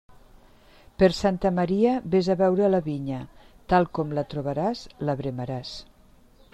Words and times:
Per 1.01 1.09
Santa 1.17 1.51
Maria, 1.57 1.91
vés 2.15 2.29
a 2.35 2.37
veure 2.41 2.71
la 2.71 2.81
vinya; 2.89 3.21
tal 3.75 3.89
com 3.99 4.17
la 4.21 4.25
trobaràs 4.35 4.85
la 5.07 5.21
veremaràs. 5.23 5.77